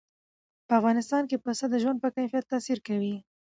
[0.67, 3.15] په افغانستان کې پسه د ژوند په کیفیت تاثیر کوي.